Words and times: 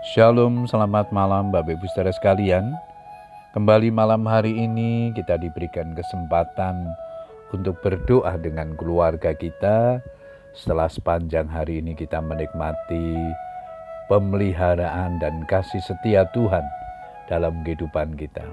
Shalom, 0.00 0.64
selamat 0.64 1.12
malam 1.12 1.52
Bapak 1.52 1.76
Ibu 1.76 1.84
saudara 1.92 2.08
sekalian. 2.08 2.72
Kembali 3.52 3.92
malam 3.92 4.24
hari 4.24 4.56
ini 4.56 5.12
kita 5.12 5.36
diberikan 5.36 5.92
kesempatan 5.92 6.88
untuk 7.52 7.76
berdoa 7.84 8.40
dengan 8.40 8.72
keluarga 8.80 9.36
kita 9.36 10.00
setelah 10.56 10.88
sepanjang 10.88 11.44
hari 11.52 11.84
ini 11.84 11.92
kita 11.92 12.16
menikmati 12.16 13.12
pemeliharaan 14.08 15.20
dan 15.20 15.44
kasih 15.44 15.84
setia 15.84 16.24
Tuhan 16.32 16.64
dalam 17.28 17.60
kehidupan 17.60 18.16
kita. 18.16 18.48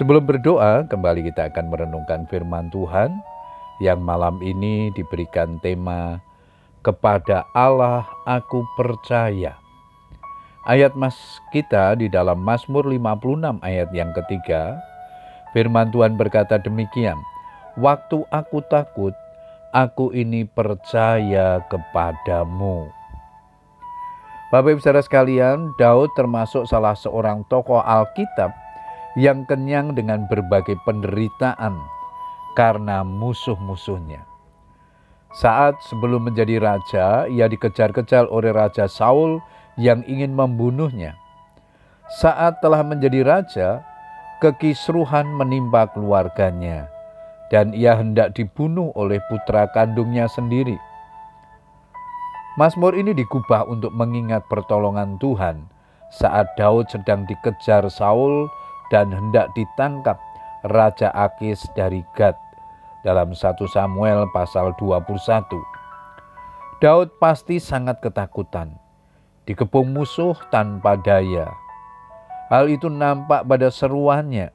Sebelum 0.00 0.24
berdoa, 0.24 0.88
kembali 0.88 1.28
kita 1.28 1.52
akan 1.52 1.76
merenungkan 1.76 2.24
firman 2.32 2.72
Tuhan 2.72 3.12
yang 3.84 4.00
malam 4.00 4.40
ini 4.40 4.88
diberikan 4.96 5.60
tema 5.60 6.24
kepada 6.80 7.44
Allah 7.52 8.08
aku 8.24 8.64
percaya 8.80 9.60
Ayat 10.64 10.96
mas 10.96 11.44
kita 11.52 11.92
di 11.92 12.08
dalam 12.08 12.40
Mazmur 12.40 12.88
56 12.88 13.60
ayat 13.60 13.92
yang 13.92 14.16
ketiga, 14.16 14.80
firman 15.52 15.92
Tuhan 15.92 16.16
berkata 16.16 16.56
demikian, 16.56 17.20
Waktu 17.76 18.24
aku 18.32 18.64
takut, 18.72 19.12
aku 19.76 20.16
ini 20.16 20.48
percaya 20.48 21.60
kepadamu. 21.68 22.88
Bapak 24.48 24.72
ibu 24.72 24.80
saudara 24.80 25.04
sekalian, 25.04 25.68
Daud 25.76 26.08
termasuk 26.16 26.64
salah 26.64 26.96
seorang 26.96 27.44
tokoh 27.52 27.84
Alkitab 27.84 28.48
yang 29.20 29.44
kenyang 29.44 29.92
dengan 29.92 30.24
berbagai 30.32 30.80
penderitaan 30.88 31.76
karena 32.56 33.04
musuh-musuhnya. 33.04 34.24
Saat 35.36 35.76
sebelum 35.92 36.32
menjadi 36.32 36.56
raja, 36.56 37.28
ia 37.28 37.52
dikejar-kejar 37.52 38.32
oleh 38.32 38.48
Raja 38.48 38.88
Saul 38.88 39.44
yang 39.80 40.06
ingin 40.06 40.34
membunuhnya. 40.34 41.18
Saat 42.20 42.60
telah 42.60 42.84
menjadi 42.84 43.24
raja, 43.24 43.68
kekisruhan 44.38 45.24
menimpa 45.24 45.88
keluarganya, 45.90 46.86
dan 47.48 47.72
ia 47.72 47.96
hendak 47.96 48.36
dibunuh 48.36 48.92
oleh 48.92 49.18
putra 49.32 49.66
kandungnya 49.72 50.28
sendiri. 50.28 50.76
Mazmur 52.54 52.94
ini 52.94 53.16
digubah 53.16 53.66
untuk 53.66 53.90
mengingat 53.90 54.46
pertolongan 54.46 55.18
Tuhan 55.18 55.66
saat 56.14 56.46
Daud 56.54 56.86
sedang 56.86 57.26
dikejar 57.26 57.82
Saul 57.90 58.46
dan 58.94 59.10
hendak 59.10 59.50
ditangkap 59.58 60.14
Raja 60.70 61.10
Akis 61.10 61.66
dari 61.74 62.06
Gad 62.14 62.38
dalam 63.02 63.34
1 63.34 63.58
Samuel 63.66 64.30
pasal 64.30 64.70
21. 64.78 65.18
Daud 66.78 67.08
pasti 67.18 67.58
sangat 67.58 67.98
ketakutan 67.98 68.83
dikepung 69.44 69.92
musuh 69.92 70.36
tanpa 70.48 70.96
daya. 71.00 71.52
Hal 72.52 72.68
itu 72.68 72.88
nampak 72.92 73.44
pada 73.48 73.68
seruannya. 73.72 74.52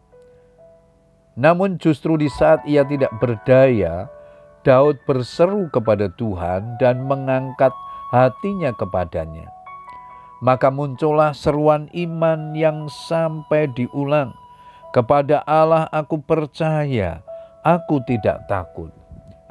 Namun 1.39 1.79
justru 1.79 2.19
di 2.19 2.27
saat 2.27 2.61
ia 2.67 2.83
tidak 2.85 3.09
berdaya, 3.17 4.11
Daud 4.67 4.99
berseru 5.07 5.71
kepada 5.71 6.11
Tuhan 6.19 6.75
dan 6.77 7.07
mengangkat 7.07 7.71
hatinya 8.11 8.75
kepadanya. 8.75 9.47
Maka 10.43 10.71
muncullah 10.71 11.31
seruan 11.31 11.87
iman 11.95 12.55
yang 12.55 12.87
sampai 13.09 13.71
diulang. 13.71 14.35
Kepada 14.91 15.45
Allah 15.45 15.85
aku 15.91 16.19
percaya, 16.19 17.21
aku 17.63 18.01
tidak 18.07 18.43
takut. 18.47 18.89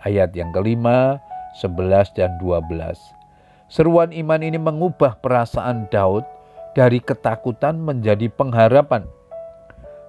Ayat 0.02 0.32
yang 0.34 0.50
kelima, 0.50 1.20
sebelas 1.58 2.10
dan 2.16 2.36
dua 2.40 2.64
belas. 2.64 3.17
Seruan 3.68 4.16
iman 4.16 4.40
ini 4.40 4.56
mengubah 4.56 5.20
perasaan 5.20 5.92
Daud 5.92 6.24
dari 6.72 7.04
ketakutan 7.04 7.76
menjadi 7.76 8.32
pengharapan. 8.32 9.04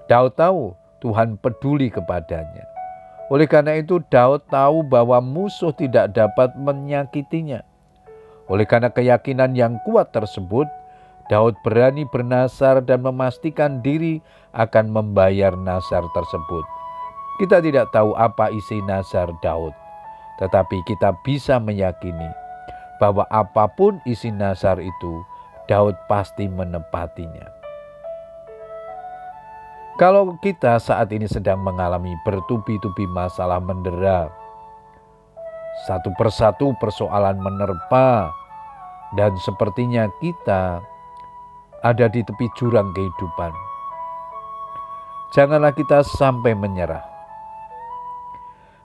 Daud 0.07 0.39
tahu 0.39 0.79
Tuhan 1.03 1.35
peduli 1.35 1.91
kepadanya. 1.91 2.63
Oleh 3.27 3.51
karena 3.51 3.75
itu, 3.75 3.99
Daud 4.07 4.47
tahu 4.47 4.87
bahwa 4.87 5.19
musuh 5.19 5.75
tidak 5.75 6.15
dapat 6.15 6.55
menyakitinya. 6.55 7.67
Oleh 8.47 8.63
karena 8.63 8.89
keyakinan 8.89 9.53
yang 9.53 9.75
kuat 9.83 10.15
tersebut, 10.15 10.65
Daud 11.27 11.53
berani 11.61 12.07
bernasar 12.07 12.79
dan 12.81 13.03
memastikan 13.03 13.83
diri 13.83 14.23
akan 14.55 14.87
membayar 14.89 15.53
nasar 15.53 16.01
tersebut. 16.15 16.65
Kita 17.43 17.59
tidak 17.59 17.91
tahu 17.91 18.15
apa 18.15 18.49
isi 18.55 18.79
nasar 18.87 19.29
Daud, 19.43 19.75
tetapi 20.41 20.79
kita 20.89 21.13
bisa 21.21 21.61
meyakini 21.61 22.48
bahwa 22.99 23.23
apa 23.31 23.65
pun 23.71 23.97
isi 24.03 24.29
nasar 24.29 24.77
itu, 24.83 25.23
Daud 25.71 25.95
pasti 26.11 26.45
menepatinya. 26.45 27.47
Kalau 29.99 30.35
kita 30.39 30.79
saat 30.79 31.11
ini 31.11 31.27
sedang 31.27 31.59
mengalami 31.59 32.15
bertubi-tubi 32.23 33.03
masalah 33.11 33.59
mendera, 33.59 34.31
satu 35.87 36.11
persatu 36.15 36.71
persoalan 36.79 37.39
menerpa, 37.39 38.31
dan 39.15 39.35
sepertinya 39.43 40.07
kita 40.23 40.79
ada 41.83 42.05
di 42.11 42.23
tepi 42.23 42.47
jurang 42.55 42.91
kehidupan. 42.95 43.51
Janganlah 45.35 45.75
kita 45.75 46.03
sampai 46.03 46.55
menyerah. 46.55 47.03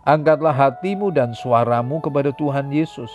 Angkatlah 0.04 0.52
hatimu 0.52 1.08
dan 1.14 1.32
suaramu 1.32 1.96
kepada 2.04 2.28
Tuhan 2.36 2.68
Yesus 2.68 3.08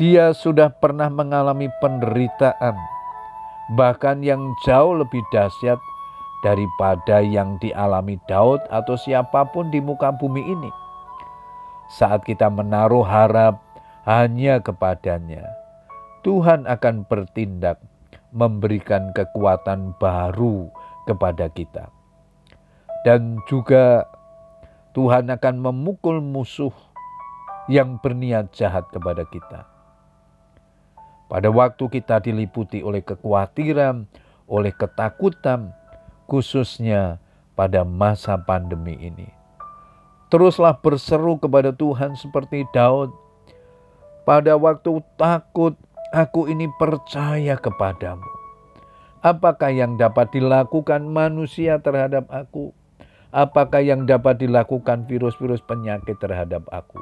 dia 0.00 0.32
sudah 0.32 0.72
pernah 0.72 1.12
mengalami 1.12 1.68
penderitaan, 1.84 2.72
bahkan 3.76 4.24
yang 4.24 4.40
jauh 4.64 4.96
lebih 4.96 5.20
dahsyat 5.28 5.76
daripada 6.40 7.20
yang 7.20 7.60
dialami 7.60 8.16
Daud 8.24 8.64
atau 8.72 8.96
siapa 8.96 9.44
pun 9.52 9.68
di 9.68 9.76
muka 9.76 10.08
bumi 10.08 10.40
ini. 10.40 10.72
Saat 11.92 12.24
kita 12.24 12.48
menaruh 12.48 13.04
harap 13.04 13.60
hanya 14.08 14.64
kepadanya, 14.64 15.44
Tuhan 16.24 16.64
akan 16.64 17.04
bertindak 17.04 17.76
memberikan 18.32 19.12
kekuatan 19.12 19.92
baru 20.00 20.72
kepada 21.04 21.52
kita. 21.52 21.92
Dan 23.04 23.36
juga 23.44 24.08
Tuhan 24.96 25.28
akan 25.28 25.60
memukul 25.60 26.24
musuh 26.24 26.72
yang 27.68 28.00
berniat 28.00 28.48
jahat 28.56 28.88
kepada 28.88 29.28
kita. 29.28 29.79
Pada 31.30 31.46
waktu 31.46 31.86
kita 31.86 32.18
diliputi 32.18 32.82
oleh 32.82 33.06
kekhawatiran, 33.06 34.10
oleh 34.50 34.74
ketakutan, 34.74 35.70
khususnya 36.26 37.22
pada 37.54 37.86
masa 37.86 38.34
pandemi 38.34 38.98
ini. 38.98 39.30
Teruslah 40.26 40.74
berseru 40.82 41.38
kepada 41.38 41.70
Tuhan 41.70 42.18
seperti 42.18 42.66
Daud. 42.74 43.14
Pada 44.26 44.58
waktu 44.58 44.98
takut, 45.14 45.78
aku 46.10 46.50
ini 46.50 46.66
percaya 46.74 47.54
kepadamu. 47.54 48.26
Apakah 49.22 49.70
yang 49.70 49.94
dapat 49.94 50.34
dilakukan 50.34 51.06
manusia 51.06 51.78
terhadap 51.78 52.26
aku? 52.26 52.74
Apakah 53.30 53.78
yang 53.78 54.02
dapat 54.02 54.42
dilakukan 54.42 55.06
virus-virus 55.06 55.62
penyakit 55.62 56.18
terhadap 56.18 56.66
aku? 56.74 56.98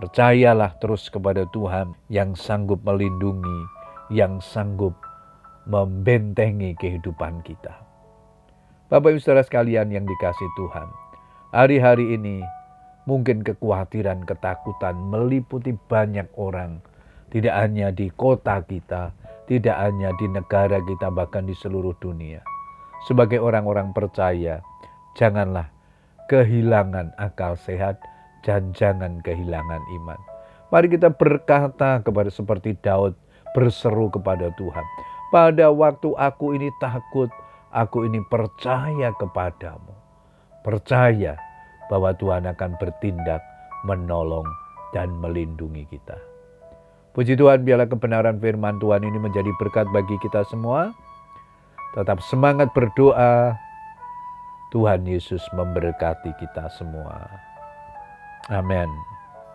Percayalah 0.00 0.80
terus 0.80 1.12
kepada 1.12 1.44
Tuhan 1.52 1.92
yang 2.08 2.32
sanggup 2.32 2.80
melindungi, 2.88 3.68
yang 4.08 4.40
sanggup 4.40 4.96
membentengi 5.68 6.72
kehidupan 6.80 7.44
kita. 7.44 7.76
Bapak 8.88 9.12
Ibu 9.12 9.20
Saudara 9.20 9.44
sekalian 9.44 9.92
yang 9.92 10.08
dikasih 10.08 10.50
Tuhan, 10.56 10.88
hari-hari 11.52 12.16
ini 12.16 12.40
mungkin 13.04 13.44
kekhawatiran, 13.44 14.24
ketakutan 14.24 14.96
meliputi 14.96 15.76
banyak 15.76 16.32
orang, 16.40 16.80
tidak 17.28 17.60
hanya 17.60 17.92
di 17.92 18.08
kota 18.08 18.64
kita, 18.64 19.12
tidak 19.52 19.76
hanya 19.76 20.16
di 20.16 20.26
negara 20.32 20.80
kita, 20.80 21.12
bahkan 21.12 21.44
di 21.44 21.52
seluruh 21.52 21.92
dunia. 22.00 22.40
Sebagai 23.04 23.36
orang-orang 23.36 23.92
percaya, 23.92 24.64
janganlah 25.12 25.68
kehilangan 26.32 27.12
akal 27.20 27.54
sehat, 27.60 28.00
dan 28.44 28.72
jangan 28.72 29.20
kehilangan 29.20 29.82
iman. 30.00 30.20
Mari 30.70 30.86
kita 30.86 31.10
berkata 31.10 31.98
kepada 32.00 32.30
seperti 32.30 32.78
Daud, 32.78 33.18
berseru 33.52 34.06
kepada 34.08 34.54
Tuhan. 34.54 34.86
Pada 35.34 35.70
waktu 35.70 36.14
aku 36.14 36.54
ini 36.54 36.70
takut, 36.78 37.30
aku 37.74 38.06
ini 38.06 38.22
percaya 38.30 39.10
kepadamu. 39.18 39.94
Percaya 40.62 41.34
bahwa 41.90 42.14
Tuhan 42.14 42.46
akan 42.46 42.78
bertindak, 42.78 43.42
menolong, 43.82 44.46
dan 44.94 45.10
melindungi 45.18 45.86
kita. 45.90 46.18
Puji 47.10 47.34
Tuhan, 47.34 47.66
biarlah 47.66 47.90
kebenaran 47.90 48.38
firman 48.38 48.78
Tuhan 48.78 49.02
ini 49.02 49.18
menjadi 49.18 49.50
berkat 49.58 49.90
bagi 49.90 50.14
kita 50.22 50.46
semua. 50.46 50.94
Tetap 51.98 52.22
semangat 52.22 52.70
berdoa. 52.70 53.58
Tuhan 54.70 55.02
Yesus 55.02 55.42
memberkati 55.50 56.30
kita 56.38 56.70
semua. 56.78 57.49
Amen. 58.48 59.04